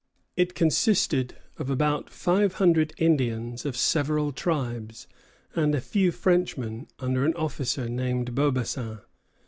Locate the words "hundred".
2.53-2.91